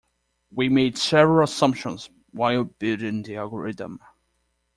[0.51, 3.99] We made several assumptions while building the algorithm.